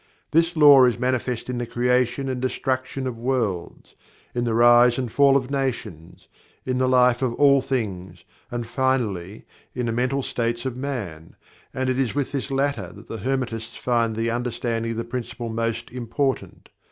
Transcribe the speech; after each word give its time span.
This 0.31 0.55
law 0.55 0.85
is 0.85 0.97
manifest 0.97 1.47
in 1.47 1.59
the 1.59 1.67
creation 1.67 2.27
and 2.27 2.41
destruction 2.41 3.05
of 3.05 3.19
worlds; 3.19 3.93
in 4.33 4.45
the 4.45 4.55
rise 4.55 4.97
and 4.97 5.11
fall 5.11 5.37
of 5.37 5.51
nations; 5.51 6.27
in 6.65 6.79
the 6.79 6.87
life 6.87 7.21
of 7.21 7.35
all 7.35 7.61
things; 7.61 8.23
and 8.49 8.65
finally 8.65 9.45
in 9.75 9.85
the 9.85 9.91
mental 9.91 10.23
states 10.23 10.65
of 10.65 10.75
Man 10.75 11.35
(and 11.71 11.87
it 11.87 11.99
is 11.99 12.15
with 12.15 12.31
this 12.31 12.49
latter 12.49 12.91
that 12.91 13.09
the 13.09 13.19
Hermetists 13.19 13.75
find 13.77 14.15
the 14.15 14.31
understanding 14.31 14.93
of 14.93 14.97
the 14.97 15.03
Principle 15.03 15.49
most 15.49 15.91
important). 15.91 16.69